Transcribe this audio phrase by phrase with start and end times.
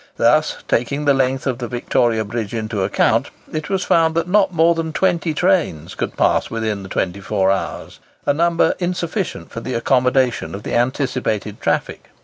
[0.17, 4.51] Thus, taking the length of the Victoria Bridge into account, it was found that not
[4.51, 9.75] more than 20 trains could pass within the 24 hours, a number insufficient for the
[9.75, 12.05] accommodation of the anticipated traffic.